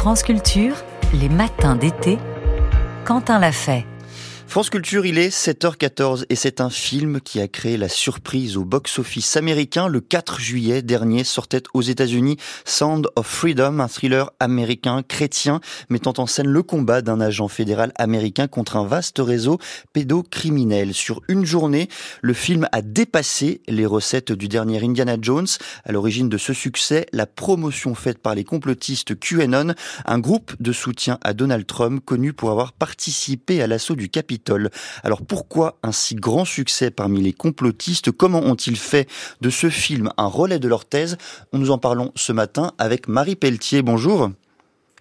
France 0.00 0.22
Culture, 0.22 0.76
les 1.12 1.28
matins 1.28 1.76
d'été, 1.76 2.18
Quentin 3.04 3.38
l'a 3.38 3.52
fait. 3.52 3.84
France 4.50 4.68
Culture, 4.68 5.06
il 5.06 5.16
est 5.16 5.28
7h14 5.28 6.24
et 6.28 6.34
c'est 6.34 6.60
un 6.60 6.70
film 6.70 7.20
qui 7.20 7.38
a 7.38 7.46
créé 7.46 7.76
la 7.76 7.88
surprise 7.88 8.56
au 8.56 8.64
box-office 8.64 9.36
américain. 9.36 9.86
Le 9.86 10.00
4 10.00 10.40
juillet 10.40 10.82
dernier 10.82 11.22
sortait 11.22 11.62
aux 11.72 11.82
États-Unis 11.82 12.36
Sound 12.64 13.06
of 13.14 13.28
Freedom, 13.28 13.78
un 13.78 13.86
thriller 13.86 14.32
américain 14.40 15.04
chrétien 15.06 15.60
mettant 15.88 16.14
en 16.18 16.26
scène 16.26 16.48
le 16.48 16.64
combat 16.64 17.00
d'un 17.00 17.20
agent 17.20 17.46
fédéral 17.46 17.92
américain 17.94 18.48
contre 18.48 18.76
un 18.76 18.84
vaste 18.84 19.20
réseau 19.20 19.60
pédocriminel. 19.92 20.94
Sur 20.94 21.22
une 21.28 21.46
journée, 21.46 21.88
le 22.20 22.32
film 22.32 22.66
a 22.72 22.82
dépassé 22.82 23.60
les 23.68 23.86
recettes 23.86 24.32
du 24.32 24.48
dernier 24.48 24.84
Indiana 24.84 25.16
Jones. 25.22 25.46
À 25.84 25.92
l'origine 25.92 26.28
de 26.28 26.38
ce 26.38 26.54
succès, 26.54 27.06
la 27.12 27.26
promotion 27.26 27.94
faite 27.94 28.18
par 28.18 28.34
les 28.34 28.42
complotistes 28.42 29.16
QAnon, 29.16 29.74
un 30.06 30.18
groupe 30.18 30.56
de 30.58 30.72
soutien 30.72 31.20
à 31.22 31.34
Donald 31.34 31.68
Trump 31.68 32.04
connu 32.04 32.32
pour 32.32 32.50
avoir 32.50 32.72
participé 32.72 33.62
à 33.62 33.68
l'assaut 33.68 33.94
du 33.94 34.08
Capitole 34.08 34.39
alors 35.02 35.22
pourquoi 35.22 35.78
un 35.82 35.92
si 35.92 36.14
grand 36.14 36.44
succès 36.44 36.90
parmi 36.90 37.20
les 37.20 37.32
complotistes? 37.32 38.10
Comment 38.10 38.40
ont-ils 38.40 38.76
fait 38.76 39.08
de 39.40 39.50
ce 39.50 39.68
film 39.70 40.10
un 40.16 40.26
relais 40.26 40.58
de 40.58 40.68
leur 40.68 40.84
thèse? 40.84 41.18
Nous 41.52 41.70
en 41.70 41.78
parlons 41.78 42.12
ce 42.14 42.32
matin 42.32 42.72
avec 42.78 43.08
Marie 43.08 43.36
Pelletier. 43.36 43.82
Bonjour. 43.82 44.30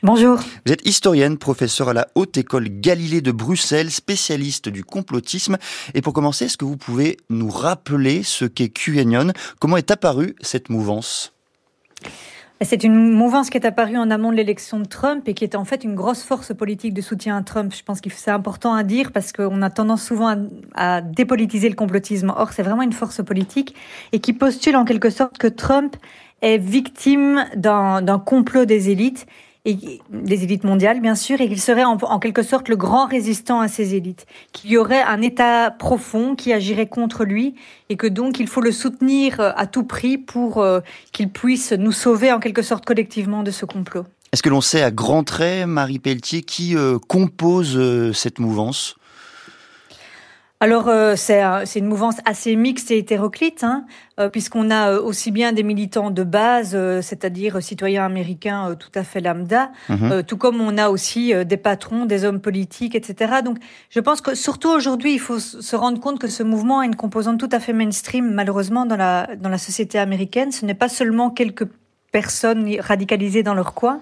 Bonjour. 0.01 0.37
Vous 0.65 0.71
êtes 0.71 0.87
historienne, 0.87 1.37
professeure 1.37 1.89
à 1.89 1.93
la 1.93 2.07
Haute 2.15 2.37
École 2.37 2.69
Galilée 2.69 3.19
de 3.19 3.33
Bruxelles, 3.33 3.91
spécialiste 3.91 4.69
du 4.69 4.85
complotisme. 4.85 5.57
Et 5.93 6.01
pour 6.01 6.13
commencer, 6.13 6.45
est-ce 6.45 6.57
que 6.57 6.63
vous 6.63 6.77
pouvez 6.77 7.17
nous 7.29 7.49
rappeler 7.49 8.23
ce 8.23 8.45
qu'est 8.45 8.69
QAnon? 8.69 9.33
Comment 9.59 9.75
est 9.75 9.91
apparue 9.91 10.35
cette 10.41 10.69
mouvance? 10.69 11.33
C'est 12.65 12.83
une 12.83 13.13
mouvance 13.13 13.49
qui 13.49 13.57
est 13.57 13.65
apparue 13.65 13.97
en 13.97 14.11
amont 14.11 14.31
de 14.31 14.35
l'élection 14.35 14.79
de 14.79 14.85
Trump 14.85 15.27
et 15.27 15.33
qui 15.33 15.45
est 15.45 15.55
en 15.55 15.63
fait 15.63 15.85
une 15.85 15.95
grosse 15.95 16.23
force 16.23 16.53
politique 16.53 16.93
de 16.93 17.01
soutien 17.01 17.37
à 17.37 17.41
Trump. 17.41 17.73
Je 17.73 17.83
pense 17.83 18.01
que 18.01 18.09
c'est 18.09 18.31
important 18.31 18.73
à 18.73 18.83
dire 18.83 19.13
parce 19.13 19.31
qu'on 19.31 19.61
a 19.61 19.69
tendance 19.69 20.03
souvent 20.03 20.35
à, 20.75 20.99
dépolitiser 21.01 21.69
le 21.69 21.75
complotisme. 21.75 22.33
Or, 22.35 22.51
c'est 22.51 22.63
vraiment 22.63 22.81
une 22.81 22.91
force 22.91 23.23
politique 23.23 23.75
et 24.11 24.19
qui 24.19 24.33
postule 24.33 24.75
en 24.75 24.83
quelque 24.83 25.09
sorte 25.09 25.37
que 25.37 25.47
Trump 25.47 25.95
est 26.41 26.57
victime 26.57 27.45
d'un 27.55 28.21
complot 28.25 28.65
des 28.65 28.89
élites 28.89 29.25
et 29.65 29.99
des 30.09 30.43
élites 30.43 30.63
mondiales, 30.63 31.01
bien 31.01 31.15
sûr, 31.15 31.41
et 31.41 31.47
qu'il 31.47 31.59
serait 31.59 31.83
en, 31.83 32.19
quelque 32.19 32.43
sorte 32.43 32.69
le 32.69 32.75
grand 32.75 33.05
résistant 33.05 33.59
à 33.59 33.67
ces 33.67 33.95
élites, 33.95 34.25
qu'il 34.53 34.71
y 34.71 34.77
aurait 34.77 35.01
un 35.01 35.21
État 35.21 35.71
profond 35.71 36.35
qui 36.35 36.53
agirait 36.53 36.87
contre 36.87 37.25
lui, 37.25 37.55
et 37.89 37.97
que 37.97 38.07
donc 38.07 38.39
il 38.39 38.47
faut 38.47 38.61
le 38.61 38.71
soutenir 38.71 39.39
euh, 39.39 39.51
à 39.55 39.67
tout 39.67 39.83
prix 39.83 40.17
pour 40.17 40.59
euh, 40.59 40.79
qu'il 41.11 41.29
puisse 41.29 41.73
nous 41.73 41.91
sauver 41.91 42.31
en 42.31 42.39
quelque 42.39 42.61
sorte 42.61 42.85
collectivement 42.85 43.43
de 43.43 43.51
ce 43.51 43.65
complot. 43.65 44.05
Est-ce 44.31 44.43
que 44.43 44.49
l'on 44.49 44.61
sait 44.61 44.83
à 44.83 44.91
grands 44.91 45.23
traits, 45.23 45.67
Marie 45.67 45.99
Pelletier, 45.99 46.43
qui 46.43 46.75
euh, 46.75 46.97
compose 46.99 48.13
cette 48.13 48.39
mouvance? 48.39 48.95
Alors 50.61 50.89
euh, 50.89 51.15
c'est 51.15 51.79
une 51.79 51.85
mouvance 51.85 52.17
assez 52.25 52.57
mixte 52.57 52.91
et 52.91 52.97
hétéroclite, 52.97 53.63
hein, 53.63 53.85
euh, 54.19 54.27
puisqu'on 54.27 54.69
a 54.69 54.91
euh, 54.91 55.01
aussi 55.01 55.31
bien 55.31 55.53
des 55.53 55.63
militants 55.63 56.11
de 56.11 56.23
base, 56.23 56.77
c'est-à-dire 57.01 57.61
citoyens 57.63 58.05
américains 58.05 58.75
tout 58.75 58.91
à 58.93 59.03
fait 59.03 59.21
lambda, 59.21 59.71
mhm. 59.87 60.23
tout 60.23 60.35
comme 60.35 60.59
on 60.59 60.77
a 60.77 60.89
aussi 60.89 61.33
des 61.45 61.57
patrons, 61.57 62.05
des 62.05 62.25
hommes 62.25 62.41
politiques, 62.41 62.95
etc. 62.95 63.35
Donc 63.43 63.57
je 63.89 64.01
pense 64.01 64.19
que 64.19 64.35
surtout 64.35 64.69
aujourd'hui, 64.69 65.13
il 65.13 65.19
faut 65.19 65.39
se 65.39 65.75
rendre 65.77 66.01
compte 66.01 66.19
que 66.19 66.27
ce 66.27 66.43
mouvement 66.43 66.79
a 66.79 66.85
une 66.85 66.95
composante 66.95 67.39
tout 67.39 67.49
à 67.51 67.61
fait 67.61 67.73
mainstream, 67.73 68.29
malheureusement, 68.33 68.85
dans 68.85 68.97
la, 68.97 69.29
dans 69.37 69.49
la 69.49 69.57
société 69.57 69.97
américaine. 69.97 70.51
Ce 70.51 70.65
n'est 70.65 70.73
pas 70.73 70.89
seulement 70.89 71.29
quelques 71.29 71.67
personnes 72.11 72.69
radicalisées 72.79 73.43
dans 73.43 73.53
leur 73.53 73.73
coin, 73.73 74.01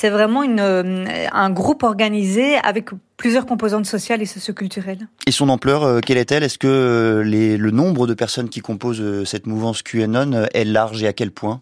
c'est 0.00 0.08
vraiment 0.08 0.42
une, 0.42 0.60
un 0.60 1.50
groupe 1.50 1.82
organisé 1.82 2.56
avec 2.56 2.88
plusieurs 3.18 3.44
composantes 3.44 3.84
sociales 3.84 4.22
et 4.22 4.26
socioculturelles. 4.26 5.06
Et 5.26 5.30
son 5.30 5.50
ampleur, 5.50 5.82
euh, 5.82 6.00
quelle 6.00 6.16
est-elle? 6.16 6.42
Est-ce 6.42 6.56
que 6.56 6.66
euh, 6.68 7.22
le 7.22 7.70
nombre 7.70 8.06
de 8.06 8.14
personnes 8.14 8.48
qui 8.48 8.60
composent 8.60 9.02
euh, 9.02 9.26
cette 9.26 9.46
mouvance 9.46 9.82
QAnon 9.82 10.46
est 10.54 10.64
large 10.64 11.02
et 11.02 11.06
à 11.06 11.12
quel 11.12 11.30
point? 11.30 11.60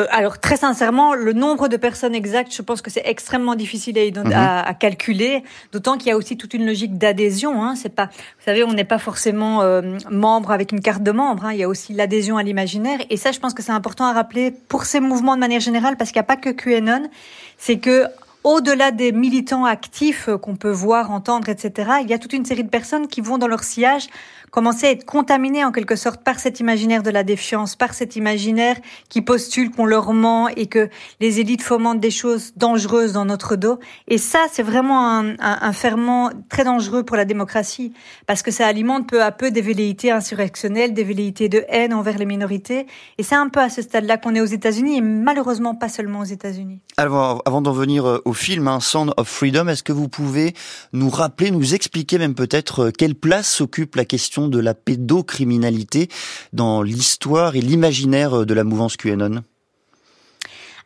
Euh, 0.00 0.06
alors 0.10 0.38
très 0.38 0.56
sincèrement, 0.56 1.12
le 1.12 1.34
nombre 1.34 1.68
de 1.68 1.76
personnes 1.76 2.14
exactes, 2.14 2.54
je 2.54 2.62
pense 2.62 2.80
que 2.80 2.90
c'est 2.90 3.02
extrêmement 3.04 3.54
difficile 3.54 3.98
à, 3.98 4.20
mhm. 4.20 4.32
à, 4.32 4.74
calculer, 4.74 5.42
d'autant 5.70 5.98
qu'il 5.98 6.08
y 6.08 6.10
a 6.12 6.16
aussi 6.16 6.38
toute 6.38 6.54
une 6.54 6.64
logique 6.64 6.96
d'adhésion. 6.96 7.62
Hein. 7.62 7.74
C'est 7.76 7.94
pas, 7.94 8.06
vous 8.06 8.44
savez, 8.44 8.64
on 8.64 8.72
n'est 8.72 8.84
pas 8.84 8.98
forcément 8.98 9.60
euh, 9.60 9.82
membre 10.10 10.50
avec 10.50 10.72
une 10.72 10.80
carte 10.80 11.02
de 11.02 11.10
membre. 11.10 11.44
Hein. 11.44 11.52
Il 11.52 11.58
y 11.58 11.62
a 11.62 11.68
aussi 11.68 11.92
l'adhésion 11.92 12.38
à 12.38 12.42
l'imaginaire, 12.42 13.00
et 13.10 13.18
ça, 13.18 13.32
je 13.32 13.38
pense 13.38 13.52
que 13.52 13.62
c'est 13.62 13.72
important 13.72 14.06
à 14.06 14.14
rappeler 14.14 14.50
pour 14.50 14.86
ces 14.86 15.00
mouvements 15.00 15.34
de 15.34 15.40
manière 15.40 15.60
générale, 15.60 15.96
parce 15.98 16.10
qu'il 16.10 16.20
n'y 16.20 16.24
a 16.24 16.34
pas 16.34 16.36
que 16.36 16.50
QAnon. 16.50 17.10
C'est 17.58 17.76
que 17.78 18.06
au-delà 18.44 18.90
des 18.90 19.12
militants 19.12 19.66
actifs 19.66 20.28
qu'on 20.40 20.56
peut 20.56 20.70
voir, 20.70 21.10
entendre, 21.10 21.48
etc., 21.48 21.90
il 22.02 22.08
y 22.08 22.14
a 22.14 22.18
toute 22.18 22.32
une 22.32 22.44
série 22.44 22.64
de 22.64 22.70
personnes 22.70 23.08
qui 23.08 23.20
vont 23.20 23.38
dans 23.38 23.46
leur 23.46 23.62
sillage 23.62 24.08
commencer 24.52 24.86
à 24.86 24.90
être 24.90 25.06
contaminées 25.06 25.64
en 25.64 25.72
quelque 25.72 25.96
sorte 25.96 26.22
par 26.22 26.38
cet 26.38 26.60
imaginaire 26.60 27.02
de 27.02 27.10
la 27.10 27.24
défiance, 27.24 27.74
par 27.74 27.94
cet 27.94 28.16
imaginaire 28.16 28.76
qui 29.08 29.22
postule 29.22 29.70
qu'on 29.70 29.86
leur 29.86 30.12
ment 30.12 30.46
et 30.48 30.66
que 30.66 30.90
les 31.20 31.40
élites 31.40 31.62
fomentent 31.62 32.00
des 32.00 32.10
choses 32.10 32.52
dangereuses 32.56 33.14
dans 33.14 33.24
notre 33.24 33.56
dos. 33.56 33.78
Et 34.08 34.18
ça, 34.18 34.40
c'est 34.52 34.62
vraiment 34.62 35.08
un, 35.40 35.72
ferment 35.72 36.30
très 36.50 36.64
dangereux 36.64 37.02
pour 37.02 37.16
la 37.16 37.24
démocratie, 37.24 37.94
parce 38.26 38.42
que 38.42 38.50
ça 38.50 38.66
alimente 38.66 39.08
peu 39.08 39.22
à 39.22 39.32
peu 39.32 39.50
des 39.50 39.62
velléités 39.62 40.10
insurrectionnelles, 40.10 40.92
des 40.92 41.02
velléités 41.02 41.48
de 41.48 41.64
haine 41.68 41.94
envers 41.94 42.18
les 42.18 42.26
minorités. 42.26 42.86
Et 43.16 43.22
c'est 43.22 43.34
un 43.34 43.48
peu 43.48 43.60
à 43.60 43.70
ce 43.70 43.80
stade-là 43.80 44.18
qu'on 44.18 44.34
est 44.34 44.42
aux 44.42 44.44
États-Unis, 44.44 44.98
et 44.98 45.00
malheureusement 45.00 45.74
pas 45.74 45.88
seulement 45.88 46.20
aux 46.20 46.24
États-Unis. 46.24 46.80
Alors, 46.98 47.40
avant 47.46 47.62
d'en 47.62 47.72
venir 47.72 48.04
euh, 48.04 48.18
au 48.26 48.34
film 48.34 48.68
hein, 48.68 48.80
Sound 48.80 49.14
of 49.16 49.26
Freedom, 49.26 49.66
est-ce 49.68 49.82
que 49.82 49.92
vous 49.92 50.08
pouvez 50.08 50.52
nous 50.92 51.08
rappeler, 51.08 51.50
nous 51.50 51.74
expliquer 51.74 52.18
même 52.18 52.34
peut-être 52.34 52.80
euh, 52.80 52.90
quelle 52.90 53.14
place 53.14 53.48
s'occupe 53.48 53.96
la 53.96 54.04
question 54.04 54.41
de 54.48 54.58
la 54.58 54.74
pédocriminalité 54.74 56.08
dans 56.52 56.82
l'histoire 56.82 57.56
et 57.56 57.60
l'imaginaire 57.60 58.46
de 58.46 58.54
la 58.54 58.64
mouvance 58.64 58.96
QAnon? 58.96 59.42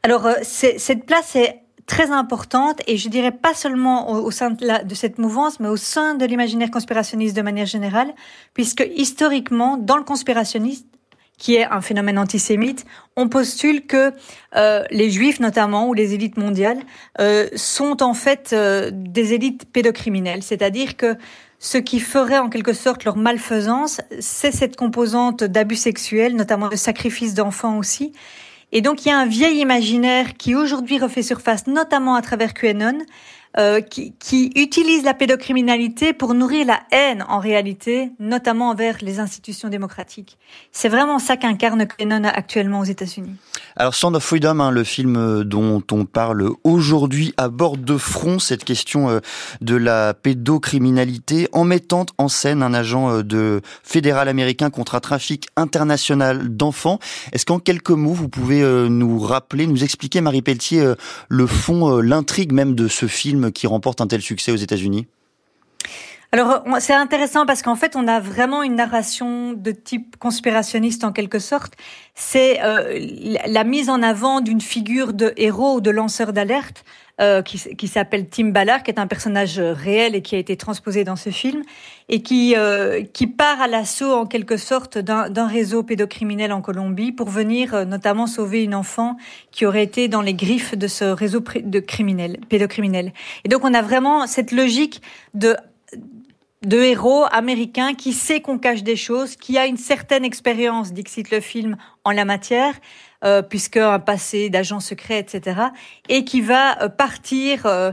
Alors, 0.07 0.25
euh, 0.27 0.35
cette 0.43 1.05
place 1.05 1.35
est 1.35 1.63
très 1.87 2.13
importante 2.13 2.81
et 2.87 2.97
je 2.97 3.09
dirais 3.09 3.33
pas 3.33 3.55
seulement 3.55 4.13
au, 4.13 4.31
sein 4.31 4.51
de, 4.51 4.95
cette 4.95 5.19
mouvance, 5.19 5.59
mais 5.59 5.69
au 5.69 5.77
sein 5.77 6.15
de 6.15 6.25
l'imaginaire 6.25 6.71
conspirationniste 6.71 7.37
de 7.37 7.43
manière 7.43 7.67
générale, 7.67 8.15
puisque 8.55 8.89
historiquement, 8.95 9.77
dans 9.77 9.97
le 9.97 10.05
conspirationnisme, 10.05 10.87
qui 11.39 11.57
est 11.57 11.65
un 11.65 11.81
phénomène 11.81 12.19
antisémite, 12.19 12.87
on 13.17 13.29
postule 13.29 13.85
que 13.87 14.13
euh, 14.55 14.85
les 14.91 15.11
juifs 15.11 15.41
notamment 15.41 15.89
ou 15.89 15.93
les 15.93 16.15
élites 16.15 16.37
mondiales 16.37 16.79
euh, 17.21 17.49
sont 17.57 18.01
en 18.03 18.15
fait 18.15 18.55
des 18.55 19.33
élites 19.35 19.65
pédocriminelles, 19.73 20.45
c'est-à-dire 20.45 20.97
que 20.97 21.17
ce 21.59 21.79
qui 21.79 22.01
ferait 22.01 22.39
en 22.39 22.49
quelque 22.49 22.73
sorte 22.73 23.05
leur 23.05 23.17
malfaisance, 23.17 24.01
c'est 24.21 24.53
cette 24.53 24.77
composante 24.77 25.43
d'abus 25.45 25.77
sexuels, 25.77 26.37
notamment 26.37 26.69
de 26.69 26.77
sacrifice 26.77 27.35
d'enfants 27.35 27.79
aussi. 27.79 28.13
Et 28.73 28.81
donc 28.81 29.05
il 29.05 29.09
y 29.09 29.13
a 29.13 29.19
un 29.19 29.27
vieil 29.27 29.59
imaginaire 29.61 30.35
qui 30.37 30.55
aujourd'hui 30.55 30.99
refait 30.99 31.23
surface, 31.23 31.67
notamment 31.67 32.15
à 32.15 32.23
travers 32.23 32.53
QAnon, 32.53 32.99
euh, 33.59 33.81
qui, 33.81 34.13
qui 34.19 34.53
utilise 34.55 35.03
la 35.03 35.15
pédocriminalité 35.15 36.13
pour 36.13 36.35
nourrir 36.35 36.67
la 36.67 36.81
haine 36.91 37.25
en 37.27 37.39
réalité, 37.39 38.11
notamment 38.19 38.69
envers 38.69 38.99
les 39.01 39.19
institutions 39.19 39.71
démocratiques. 39.71 40.37
C'est 40.73 40.91
vraiment 40.91 41.19
ça 41.19 41.39
qu'incarne 41.39 41.87
QAnon 41.87 42.25
actuellement 42.25 42.81
aux 42.81 42.85
États-Unis. 42.85 43.35
Alors 43.75 43.95
Sound 43.95 44.15
of 44.15 44.23
Freedom, 44.23 44.61
hein, 44.61 44.71
le 44.71 44.85
film 44.85 45.17
euh, 45.17 45.43
dont 45.43 45.83
on 45.91 46.05
parle 46.05 46.51
aujourd'hui, 46.65 47.33
aborde 47.39 47.83
de 47.83 47.97
front 47.97 48.39
cette 48.39 48.63
question 48.63 49.09
euh, 49.09 49.21
de 49.63 49.75
la 49.75 50.13
pédocriminalité 50.13 51.49
en 51.53 51.65
mettant 51.65 52.05
en 52.19 52.29
scène 52.29 52.63
un 52.63 52.75
agent 52.75 53.23
de 53.23 53.63
fédéral 53.83 54.29
américain 54.29 54.69
contre 54.69 54.97
un 54.97 55.01
trafic 55.01 55.49
international 55.57 56.55
d'enfants. 56.55 56.99
Est-ce 57.33 57.47
qu'en 57.47 57.59
quelques 57.59 57.89
mots, 57.89 58.13
vous 58.13 58.29
pouvez 58.29 58.61
nous 58.91 59.19
rappeler, 59.19 59.67
nous 59.67 59.83
expliquer, 59.83 60.21
Marie 60.21 60.43
Pelletier, 60.43 60.93
le 61.29 61.47
fond, 61.47 62.01
l'intrigue 62.01 62.53
même 62.53 62.75
de 62.75 62.87
ce 62.89 63.07
film 63.07 63.46
qui 63.51 63.67
remporte 63.67 64.01
un 64.01 64.07
tel 64.07 64.23
succès 64.23 64.53
aux 64.53 64.57
États-Unis? 64.57 65.07
Alors 66.33 66.65
c'est 66.81 66.93
intéressant 66.93 67.47
parce 67.47 67.63
qu'en 67.63 67.77
fait 67.77 67.95
on 67.97 68.09
a 68.09 68.21
vraiment 68.21 68.63
une 68.63 68.75
narration 68.75 69.53
de 69.53 69.71
type 69.71 70.17
conspirationniste 70.19 71.05
en 71.05 71.13
quelque 71.13 71.39
sorte. 71.39 71.75
C'est 72.15 72.63
euh, 72.63 72.99
la 73.47 73.65
mise 73.65 73.89
en 73.89 74.03
avant 74.03 74.41
d'une 74.41 74.61
figure 74.61 75.13
de 75.13 75.33
héros 75.37 75.77
ou 75.77 75.81
de 75.81 75.91
lanceur 75.91 76.33
d'alerte 76.33 76.85
euh, 77.19 77.41
qui, 77.41 77.59
qui 77.77 77.89
s'appelle 77.89 78.29
Tim 78.29 78.49
Ballard, 78.49 78.83
qui 78.83 78.91
est 78.91 78.99
un 78.99 79.07
personnage 79.07 79.59
réel 79.59 80.15
et 80.15 80.21
qui 80.21 80.35
a 80.35 80.39
été 80.39 80.55
transposé 80.59 81.03
dans 81.03 81.17
ce 81.17 81.31
film 81.31 81.63
et 82.11 82.23
qui 82.23 82.55
euh, 82.55 83.05
qui 83.11 83.27
part 83.27 83.59
à 83.63 83.69
l'assaut 83.69 84.13
en 84.13 84.27
quelque 84.27 84.59
sorte 84.59 84.99
d'un 84.99 85.47
réseau 85.47 85.83
pédocriminel 85.83 86.53
en 86.53 86.61
Colombie 86.61 87.13
pour 87.13 87.31
venir 87.31 87.73
euh, 87.73 87.85
notamment 87.87 88.27
sauver 88.27 88.63
une 88.63 88.75
enfant 88.75 89.17
qui 89.51 89.65
aurait 89.65 89.83
été 89.83 90.09
dans 90.09 90.21
les 90.21 90.35
griffes 90.35 90.77
de 90.77 90.87
ce 90.89 91.05
réseau 91.07 91.41
de 91.41 91.81
criminels 91.81 92.37
pédocriminels. 92.51 93.15
Et 93.45 93.49
donc 93.49 93.65
on 93.65 93.73
a 93.73 93.81
vraiment 93.81 94.27
cette 94.27 94.53
logique 94.53 95.01
de 95.33 95.57
de 96.63 96.79
héros 96.79 97.25
américains 97.31 97.95
qui 97.95 98.13
sait 98.13 98.41
qu'on 98.41 98.59
cache 98.59 98.83
des 98.83 98.97
choses, 98.97 99.37
qui 99.37 99.57
a 99.57 99.67
une 99.67 99.77
certaine 99.77 100.25
expérience, 100.25 100.93
dixit 100.93 101.31
le 101.31 101.41
film, 101.41 101.77
en 102.03 102.11
la 102.11 102.25
matière, 102.25 102.75
euh, 103.25 103.43
puisque 103.43 103.79
un 103.79 103.99
passé 103.99 104.51
d'agent 104.51 104.81
secret, 104.81 105.19
etc., 105.19 105.61
et 106.09 106.25
qui 106.25 106.41
va 106.43 106.83
euh, 106.83 106.89
partir 106.89 107.65
euh, 107.65 107.93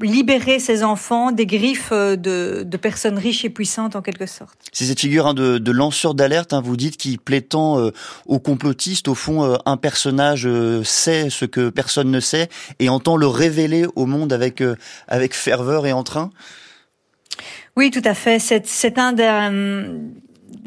libérer 0.00 0.58
ses 0.60 0.84
enfants 0.84 1.32
des 1.32 1.46
griffes 1.46 1.92
de, 1.92 2.62
de, 2.64 2.76
personnes 2.76 3.18
riches 3.18 3.44
et 3.44 3.50
puissantes 3.50 3.96
en 3.96 4.02
quelque 4.02 4.26
sorte. 4.26 4.56
C'est 4.72 4.84
cette 4.84 5.00
figure 5.00 5.26
hein, 5.26 5.34
de, 5.34 5.58
de, 5.58 5.72
lanceur 5.72 6.14
d'alerte, 6.14 6.52
hein, 6.52 6.60
vous 6.60 6.76
dites, 6.76 6.96
qui 6.96 7.18
plaît 7.18 7.40
tant 7.40 7.90
aux 8.26 8.38
complotistes. 8.38 9.08
Au 9.08 9.14
fond, 9.14 9.58
un 9.64 9.76
personnage 9.76 10.48
sait 10.84 11.30
ce 11.30 11.44
que 11.44 11.70
personne 11.70 12.10
ne 12.10 12.20
sait 12.20 12.48
et 12.78 12.88
entend 12.88 13.16
le 13.16 13.26
révéler 13.26 13.86
au 13.96 14.06
monde 14.06 14.32
avec 14.32 14.62
avec 15.08 15.34
ferveur 15.34 15.86
et 15.86 15.92
entrain? 15.92 16.30
Oui, 17.76 17.90
tout 17.90 18.02
à 18.04 18.14
fait. 18.14 18.38
C'est 18.38 18.98
un 18.98 19.12
des, 19.12 19.24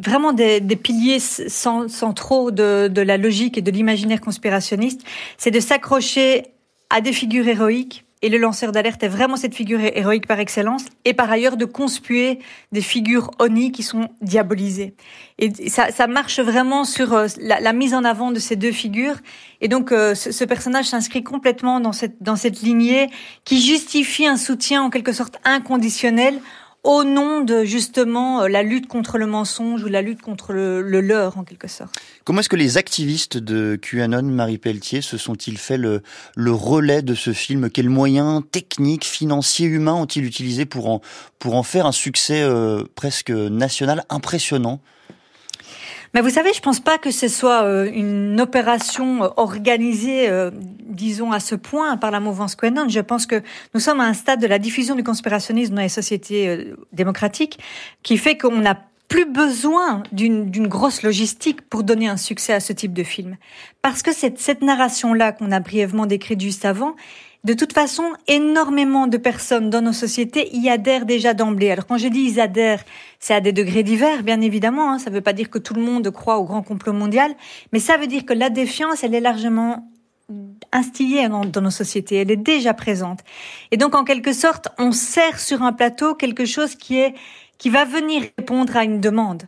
vraiment 0.03 0.33
des, 0.33 0.59
des 0.59 0.75
piliers 0.75 1.19
centraux 1.19 2.51
de, 2.51 2.87
de 2.87 3.01
la 3.01 3.17
logique 3.17 3.57
et 3.57 3.61
de 3.61 3.71
l'imaginaire 3.71 4.21
conspirationniste, 4.21 5.01
c'est 5.37 5.51
de 5.51 5.59
s'accrocher 5.59 6.43
à 6.89 7.01
des 7.01 7.13
figures 7.13 7.47
héroïques. 7.47 8.05
Et 8.21 8.27
le 8.27 8.37
lanceur 8.37 8.73
d'alerte 8.73 9.01
est 9.01 9.07
vraiment 9.07 9.37
cette 9.37 9.55
figure 9.55 9.79
héroïque 9.79 10.27
par 10.27 10.41
excellence. 10.41 10.83
Et 11.05 11.13
par 11.13 11.31
ailleurs, 11.31 11.55
de 11.55 11.63
conspuer 11.63 12.39
des 12.73 12.81
figures 12.81 13.31
oni 13.39 13.71
qui 13.71 13.81
sont 13.81 14.09
diabolisées. 14.21 14.93
Et 15.37 15.69
ça, 15.69 15.89
ça 15.91 16.05
marche 16.05 16.41
vraiment 16.41 16.83
sur 16.83 17.13
euh, 17.13 17.27
la, 17.39 17.61
la, 17.61 17.71
mise 17.71 17.93
en 17.93 18.03
avant 18.03 18.31
de 18.31 18.39
ces 18.39 18.57
deux 18.57 18.73
figures. 18.73 19.15
Et 19.61 19.69
donc, 19.69 19.93
euh, 19.93 20.15
ce, 20.15 20.33
ce, 20.33 20.43
personnage 20.43 20.87
s'inscrit 20.87 21.23
complètement 21.23 21.79
dans 21.79 21.93
cette, 21.93 22.21
dans 22.21 22.35
cette 22.35 22.61
lignée 22.61 23.09
qui 23.45 23.61
justifie 23.61 24.27
un 24.27 24.35
soutien 24.35 24.83
en 24.83 24.89
quelque 24.89 25.13
sorte 25.13 25.39
inconditionnel 25.45 26.41
au 26.83 27.03
nom 27.03 27.41
de 27.41 27.63
justement 27.63 28.43
euh, 28.43 28.47
la 28.47 28.63
lutte 28.63 28.87
contre 28.87 29.17
le 29.17 29.25
mensonge 29.25 29.83
ou 29.83 29.87
la 29.87 30.01
lutte 30.01 30.21
contre 30.21 30.53
le, 30.53 30.81
leurre 30.81 31.37
en 31.37 31.43
quelque 31.43 31.67
sorte. 31.67 31.93
Comment 32.23 32.39
est-ce 32.39 32.49
que 32.49 32.55
les 32.55 32.77
activistes 32.77 33.37
de 33.37 33.75
QAnon, 33.75 34.23
Marie 34.23 34.57
Pelletier, 34.57 35.01
se 35.01 35.17
sont-ils 35.17 35.57
fait 35.57 35.77
le, 35.77 36.01
le 36.35 36.51
relais 36.51 37.01
de 37.01 37.15
ce 37.15 37.33
film? 37.33 37.69
Quels 37.69 37.89
moyens 37.89 38.41
techniques, 38.51 39.05
financiers, 39.05 39.67
humains 39.67 39.93
ont-ils 39.93 40.25
utilisé 40.25 40.65
pour 40.65 40.89
en, 40.89 41.01
pour 41.37 41.55
en 41.55 41.63
faire 41.63 41.85
un 41.85 41.91
succès 41.91 42.41
euh, 42.41 42.83
presque 42.95 43.31
national 43.31 44.05
impressionnant? 44.09 44.81
Mais 46.13 46.21
vous 46.21 46.29
savez, 46.29 46.53
je 46.53 46.61
pense 46.61 46.79
pas 46.79 46.97
que 46.97 47.11
ce 47.11 47.27
soit 47.27 47.63
euh, 47.63 47.89
une 47.93 48.39
opération 48.41 49.23
euh, 49.23 49.27
organisée, 49.37 50.29
euh, 50.29 50.49
disons, 50.53 51.31
à 51.31 51.39
ce 51.39 51.55
point 51.55 51.97
par 51.97 52.11
la 52.11 52.19
mouvance 52.19 52.55
QAnon. 52.55 52.89
Je 52.89 52.99
pense 52.99 53.25
que 53.25 53.41
nous 53.73 53.79
sommes 53.79 53.99
à 53.99 54.05
un 54.05 54.13
stade 54.13 54.41
de 54.41 54.47
la 54.47 54.59
diffusion 54.59 54.95
du 54.95 55.03
conspirationnisme 55.03 55.75
dans 55.75 55.81
les 55.81 55.89
sociétés 55.89 56.73
démocratiques 56.93 57.59
qui 58.01 58.17
fait 58.17 58.37
qu'on 58.37 58.57
n'a 58.57 58.79
plus 59.07 59.25
besoin 59.25 60.03
d'une 60.11 60.67
grosse 60.67 61.01
logistique 61.01 61.61
pour 61.61 61.83
donner 61.83 62.07
un 62.07 62.17
succès 62.17 62.53
à 62.53 62.59
ce 62.59 62.73
type 62.73 62.93
de 62.93 63.03
film. 63.03 63.37
Parce 63.81 64.03
que 64.03 64.13
cette, 64.13 64.37
cette 64.39 64.61
narration-là 64.61 65.31
qu'on 65.31 65.51
a 65.51 65.59
brièvement 65.59 66.05
décrite 66.05 66.39
juste 66.39 66.63
avant, 66.63 66.95
de 67.45 67.53
toute 67.53 67.71
façon, 67.71 68.03
énormément 68.27 69.07
de 69.07 69.17
personnes 69.17 69.69
dans 69.69 69.81
nos 69.81 69.93
sociétés 69.93 70.53
y 70.55 70.69
adhèrent 70.69 71.05
déjà 71.05 71.33
d'emblée. 71.33 71.71
Alors 71.71 71.85
quand 71.85 71.97
je 71.97 72.09
dis 72.09 72.19
ils 72.21 72.39
adhèrent, 72.39 72.83
c'est 73.19 73.33
à 73.33 73.39
des 73.39 73.53
degrés 73.53 73.83
divers, 73.83 74.23
bien 74.23 74.41
évidemment. 74.41 74.91
Hein. 74.91 74.99
Ça 74.99 75.09
ne 75.09 75.15
veut 75.15 75.21
pas 75.21 75.33
dire 75.33 75.49
que 75.49 75.57
tout 75.57 75.73
le 75.73 75.81
monde 75.81 76.09
croit 76.11 76.37
au 76.37 76.43
grand 76.43 76.63
complot 76.63 76.93
mondial, 76.93 77.33
mais 77.71 77.79
ça 77.79 77.97
veut 77.97 78.07
dire 78.07 78.25
que 78.25 78.33
la 78.33 78.49
défiance, 78.49 79.03
elle 79.03 79.15
est 79.15 79.21
largement 79.21 79.89
instillée 80.71 81.27
dans, 81.27 81.61
nos 81.61 81.71
sociétés, 81.71 82.17
elle 82.17 82.31
est 82.31 82.35
déjà 82.35 82.73
présente. 82.73 83.21
Et 83.71 83.77
donc 83.77 83.95
en 83.95 84.03
quelque 84.03 84.33
sorte, 84.33 84.67
on 84.77 84.91
sert 84.91 85.39
sur 85.39 85.63
un 85.63 85.73
plateau 85.73 86.15
quelque 86.15 86.45
chose 86.45 86.75
qui 86.75 86.99
est 86.99 87.15
qui 87.57 87.69
va 87.69 87.83
venir 87.83 88.23
répondre 88.37 88.75
à 88.77 88.85
une 88.85 89.01
demande. 89.01 89.43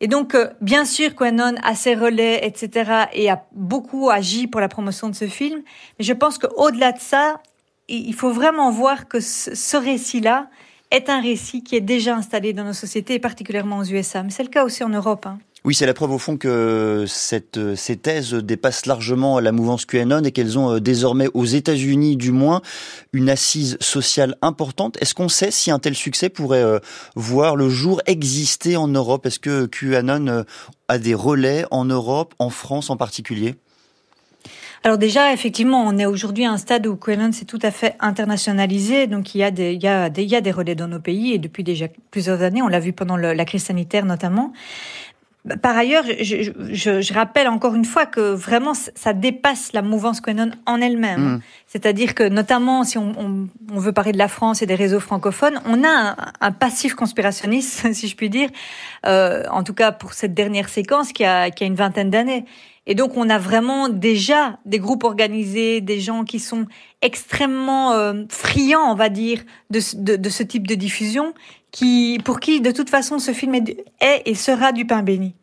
Et 0.00 0.06
donc, 0.06 0.34
euh, 0.34 0.48
bien 0.60 0.84
sûr, 0.84 1.14
Quenon 1.16 1.54
a 1.62 1.74
ses 1.74 1.94
relais, 1.94 2.46
etc., 2.46 3.06
et 3.12 3.28
a 3.30 3.44
beaucoup 3.52 4.10
agi 4.10 4.46
pour 4.46 4.60
la 4.60 4.68
promotion 4.68 5.08
de 5.08 5.14
ce 5.14 5.26
film. 5.26 5.62
Mais 5.98 6.04
je 6.04 6.12
pense 6.12 6.38
qu'au-delà 6.38 6.92
de 6.92 7.00
ça, 7.00 7.40
il 7.88 8.14
faut 8.14 8.30
vraiment 8.30 8.70
voir 8.70 9.08
que 9.08 9.18
ce 9.20 9.76
récit-là, 9.76 10.48
est 10.90 11.08
un 11.10 11.20
récit 11.20 11.62
qui 11.62 11.76
est 11.76 11.80
déjà 11.80 12.16
installé 12.16 12.52
dans 12.52 12.64
nos 12.64 12.72
sociétés, 12.72 13.14
et 13.14 13.18
particulièrement 13.18 13.78
aux 13.78 13.84
USA. 13.84 14.22
Mais 14.22 14.30
c'est 14.30 14.42
le 14.42 14.48
cas 14.48 14.64
aussi 14.64 14.82
en 14.84 14.88
Europe. 14.88 15.26
Hein. 15.26 15.38
Oui, 15.64 15.74
c'est 15.74 15.86
la 15.86 15.94
preuve 15.94 16.12
au 16.12 16.18
fond 16.18 16.36
que 16.36 17.04
cette, 17.08 17.74
ces 17.74 17.96
thèses 17.96 18.32
dépassent 18.32 18.86
largement 18.86 19.40
la 19.40 19.50
mouvance 19.50 19.86
QAnon 19.86 20.22
et 20.22 20.30
qu'elles 20.30 20.56
ont 20.56 20.74
euh, 20.74 20.80
désormais, 20.80 21.28
aux 21.34 21.44
États-Unis 21.44 22.16
du 22.16 22.30
moins, 22.30 22.62
une 23.12 23.28
assise 23.28 23.76
sociale 23.80 24.36
importante. 24.40 24.96
Est-ce 25.00 25.14
qu'on 25.14 25.28
sait 25.28 25.50
si 25.50 25.72
un 25.72 25.80
tel 25.80 25.96
succès 25.96 26.28
pourrait 26.28 26.62
euh, 26.62 26.78
voir 27.16 27.56
le 27.56 27.68
jour 27.68 28.00
exister 28.06 28.76
en 28.76 28.86
Europe? 28.86 29.26
Est-ce 29.26 29.40
que 29.40 29.66
QAnon 29.66 30.28
euh, 30.28 30.42
a 30.86 30.98
des 30.98 31.14
relais 31.14 31.64
en 31.72 31.84
Europe, 31.84 32.34
en 32.38 32.50
France 32.50 32.88
en 32.88 32.96
particulier? 32.96 33.56
Alors 34.84 34.96
déjà, 34.96 35.32
effectivement, 35.32 35.84
on 35.84 35.98
est 35.98 36.06
aujourd'hui 36.06 36.44
à 36.44 36.52
un 36.52 36.56
stade 36.56 36.86
où 36.86 36.94
QAnon 36.94 37.32
s'est 37.32 37.46
tout 37.46 37.58
à 37.62 37.72
fait 37.72 37.96
internationalisé. 37.98 39.08
Donc 39.08 39.34
il 39.34 39.38
y 39.38 39.42
a 39.42 39.50
des 39.50 40.52
relais 40.52 40.76
dans 40.76 40.86
nos 40.86 41.00
pays 41.00 41.32
et 41.32 41.38
depuis 41.38 41.64
déjà 41.64 41.86
plusieurs 42.12 42.42
années, 42.42 42.62
on 42.62 42.68
l'a 42.68 42.78
vu 42.78 42.92
pendant 42.92 43.16
la 43.16 43.44
crise 43.44 43.64
sanitaire 43.64 44.04
notamment. 44.04 44.52
Par 45.56 45.76
ailleurs, 45.76 46.04
je, 46.20 46.52
je, 46.70 47.00
je, 47.00 47.14
rappelle 47.14 47.48
encore 47.48 47.74
une 47.74 47.84
fois 47.84 48.06
que 48.06 48.20
vraiment 48.20 48.72
ça 48.74 49.12
dépasse 49.12 49.72
la 49.72 49.82
mouvance 49.82 50.20
QAnon 50.20 50.50
en 50.66 50.80
elle-même. 50.80 51.20
Mmh. 51.20 51.40
C'est-à-dire 51.66 52.14
que 52.14 52.28
notamment 52.28 52.84
si 52.84 52.98
on, 52.98 53.12
on, 53.18 53.48
on, 53.72 53.78
veut 53.78 53.92
parler 53.92 54.12
de 54.12 54.18
la 54.18 54.28
France 54.28 54.62
et 54.62 54.66
des 54.66 54.74
réseaux 54.74 55.00
francophones, 55.00 55.60
on 55.66 55.84
a 55.84 55.88
un, 55.88 56.16
un 56.40 56.52
passif 56.52 56.94
conspirationniste, 56.94 57.92
si 57.92 58.08
je 58.08 58.16
puis 58.16 58.30
dire, 58.30 58.50
euh, 59.06 59.44
en 59.50 59.62
tout 59.62 59.74
cas 59.74 59.92
pour 59.92 60.12
cette 60.12 60.34
dernière 60.34 60.68
séquence 60.68 61.12
qui 61.12 61.24
a, 61.24 61.50
qui 61.50 61.64
a 61.64 61.66
une 61.66 61.76
vingtaine 61.76 62.10
d'années. 62.10 62.44
Et 62.88 62.94
donc, 62.94 63.18
on 63.18 63.28
a 63.28 63.36
vraiment 63.36 63.90
déjà 63.90 64.58
des 64.64 64.78
groupes 64.78 65.04
organisés, 65.04 65.82
des 65.82 66.00
gens 66.00 66.24
qui 66.24 66.40
sont 66.40 66.66
extrêmement 67.02 67.92
euh, 67.92 68.24
friands, 68.30 68.90
on 68.90 68.94
va 68.94 69.10
dire, 69.10 69.44
de, 69.68 69.78
de, 69.94 70.16
de, 70.16 70.28
ce 70.30 70.42
type 70.42 70.66
de 70.66 70.74
diffusion, 70.74 71.34
qui, 71.70 72.18
pour 72.24 72.40
qui, 72.40 72.62
de 72.62 72.70
toute 72.70 72.88
façon, 72.88 73.18
ce 73.18 73.32
film 73.32 73.54
est, 73.54 73.84
est 74.00 74.22
et 74.24 74.34
sera 74.34 74.72
du 74.72 74.86
pain 74.86 75.02
béni. 75.02 75.34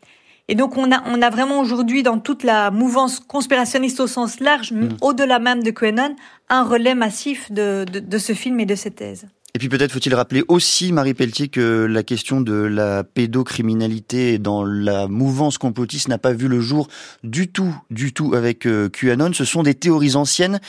Et 0.48 0.56
donc, 0.56 0.78
on 0.78 0.92
a, 0.92 1.04
on 1.08 1.22
a 1.22 1.30
vraiment 1.30 1.60
aujourd'hui, 1.60 2.04
dans 2.04 2.20
toute 2.20 2.44
la 2.44 2.72
mouvance 2.72 3.20
conspirationniste 3.20 4.00
au 4.00 4.08
sens 4.08 4.40
large, 4.40 4.72
mm. 4.72 4.98
au-delà 5.02 5.40
même 5.40 5.64
de 5.64 5.72
QAnon, 5.72 6.16
un 6.50 6.64
relais 6.64 6.96
massif 6.96 7.52
de, 7.52 7.86
de, 7.92 8.00
de 8.00 8.18
ce 8.18 8.34
film 8.34 8.60
et 8.60 8.66
de 8.66 8.76
ces 8.76 8.92
thèses. 8.92 9.28
Et 9.56 9.58
puis 9.58 9.70
peut-être 9.70 9.94
faut-il 9.94 10.14
rappeler 10.14 10.44
aussi, 10.50 10.92
Marie 10.92 11.14
Pelletier, 11.14 11.48
que 11.48 11.86
la 11.86 12.04
question 12.04 12.42
de 12.42 12.54
la 12.54 13.06
pédocriminalité 13.06 14.38
dans 14.38 14.66
la 14.66 15.08
mouvance 15.08 15.58
complotiste 15.58 16.10
n'a 16.10 16.18
pas 16.18 16.34
vu 16.34 16.50
le 16.50 16.60
jour 16.60 16.90
du 17.24 17.48
tout, 17.48 17.74
du 17.90 18.12
tout 18.12 18.34
avec 18.36 18.68
euh, 18.68 18.90
QAnon. 18.90 19.32
Ce 19.32 19.46
sont 19.46 19.64
des 19.64 19.74
théories 19.74 20.18
anciennes, 20.18 20.60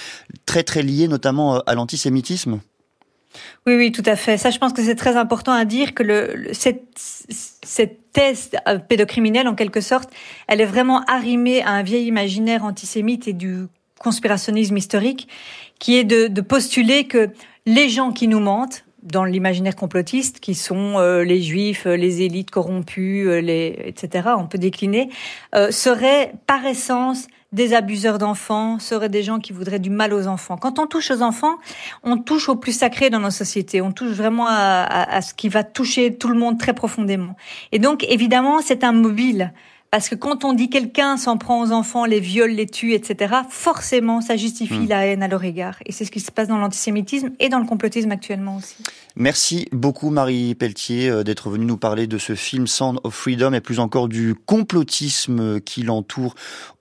très 0.47 0.63
très 0.63 0.85
liées 0.85 1.09
notamment 1.09 1.57
euh, 1.57 1.61
à 1.67 1.75
l'antisémitisme. 1.75 2.61
Oui, 3.67 3.77
oui, 3.77 3.93
tout 3.93 4.03
à 4.07 4.17
fait. 4.17 4.39
Ça, 4.39 4.51
je 4.51 4.59
pense 4.59 4.73
que 4.73 4.83
c'est 4.83 4.95
très 4.95 5.17
important 5.17 5.53
à 5.53 5.65
dire 5.65 5.95
que 5.95 6.03
le, 6.03 6.49
cette, 6.53 6.85
cette 6.97 8.13
thèse 8.13 8.51
euh, 8.69 8.79
pédocriminelle, 8.79 9.49
en 9.49 9.55
quelque 9.55 9.81
sorte, 9.81 10.11
elle 10.49 10.61
est 10.61 10.67
vraiment 10.67 11.03
arrimée 11.05 11.63
à 11.63 11.71
un 11.71 11.83
vieil 11.83 12.07
imaginaire 12.07 12.65
antisémite 12.65 13.29
et 13.29 13.33
du 13.33 13.67
conspirationnisme 13.99 14.77
historique, 14.77 15.29
qui 15.79 15.97
est 15.97 16.05
de, 16.05 16.29
de 16.29 16.41
postuler 16.41 17.05
que 17.05 17.31
les 17.67 17.89
gens 17.89 18.13
qui 18.13 18.29
nous 18.29 18.41
mentent 18.41 18.87
dans 19.07 19.25
l'imaginaire 19.25 19.77
complotiste, 19.77 20.41
qui 20.41 20.55
sont 20.55 20.99
euh, 20.99 21.23
les 21.23 21.41
juifs, 21.41 21.87
euh, 21.87 21.97
les 21.97 22.23
élites 22.23 22.51
corrompues, 22.51 23.29
euh, 23.29 23.41
les, 23.41 23.79
etc., 23.85 24.31
on 24.37 24.47
peut 24.47 24.59
décliner, 24.59 25.11
seraient 25.71 26.33
par 26.47 26.67
essence 26.67 27.29
des 27.53 27.75
abuseurs 27.75 28.19
d'enfants, 28.19 28.79
seraient 28.79 29.09
des 29.09 29.23
gens 29.23 29.39
qui 29.39 29.53
voudraient 29.53 29.79
du 29.79 29.91
mal 29.91 30.13
aux 30.13 30.27
enfants. 30.27 30.57
Quand 30.57 30.79
on 30.79 30.87
touche 30.87 31.11
aux 31.11 31.23
enfants, 31.23 31.57
on 32.03 32.19
touche 32.19 32.49
au 32.49 32.57
plus 32.57 32.73
sacré 32.73 33.09
dans 33.11 33.21
nos 33.21 33.31
sociétés, 33.31 33.81
on 33.81 33.93
touche 33.93 34.13
vraiment 34.13 34.47
à, 34.49 34.85
à 34.85 35.23
ce 35.23 35.33
qui 35.33 35.49
va 35.49 35.65
toucher 35.65 36.17
tout 36.17 36.29
le 36.29 36.39
monde 36.39 36.59
très 36.59 36.75
profondément. 36.75 37.37
Et 37.73 37.79
donc, 37.79 38.05
évidemment, 38.09 38.61
c'est 38.61 38.85
un 38.85 38.93
mobile. 38.93 39.53
Parce 39.97 40.11
que 40.11 40.15
quand 40.15 40.45
on 40.45 40.53
dit 40.53 40.69
quelqu'un 40.69 41.17
s'en 41.17 41.39
prend 41.39 41.63
aux 41.63 41.73
enfants, 41.73 42.05
les 42.05 42.21
viole, 42.21 42.51
les 42.51 42.67
tue, 42.67 42.93
etc., 42.93 43.35
forcément, 43.49 44.21
ça 44.21 44.37
justifie 44.37 44.81
hmm. 44.81 44.89
la 44.91 45.07
haine 45.07 45.23
à 45.23 45.27
leur 45.27 45.43
égard. 45.43 45.79
Et 45.87 45.93
c'est 45.93 46.05
ce 46.05 46.11
qui 46.11 46.21
se 46.21 46.31
passe 46.31 46.49
dans 46.49 46.59
l'antisémitisme 46.59 47.31
et 47.41 47.49
dans 47.49 47.59
le 47.59 47.65
complotisme 47.65 48.13
actuellement 48.13 48.57
aussi. 48.57 48.77
Merci 49.17 49.69
beaucoup 49.73 50.11
Marie 50.11 50.55
Pelletier 50.55 51.09
euh, 51.09 51.25
d'être 51.25 51.49
venue 51.49 51.65
nous 51.65 51.79
parler 51.79 52.07
de 52.07 52.19
ce 52.19 52.35
film 52.35 52.67
Sound 52.67 53.01
of 53.05 53.15
Freedom 53.15 53.55
et 53.55 53.63
plus 53.63 53.81
encore 53.81 54.09
du 54.09 54.35
complotisme 54.35 55.61
qui 55.61 55.83
l'entoure 55.83 56.35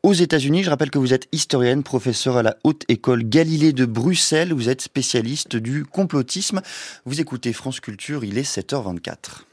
aux 0.04 0.12
États-Unis. 0.14 0.64
Je 0.64 0.70
rappelle 0.70 0.92
que 0.92 1.00
vous 1.00 1.14
êtes 1.14 1.30
historienne, 1.32 1.84
professeure 1.84 2.36
à 2.36 2.44
la 2.44 2.58
Haute 2.66 2.84
École 2.90 3.24
Galilée 3.24 3.72
de 3.72 3.86
Bruxelles. 3.86 4.52
Vous 4.52 4.68
êtes 4.68 4.82
spécialiste 4.82 5.56
du 5.56 5.86
complotisme. 5.86 6.62
Vous 7.06 7.22
écoutez 7.22 7.54
France 7.54 7.80
Culture, 7.80 8.26
il 8.26 8.38
est 8.38 8.58
7h24. 8.58 9.46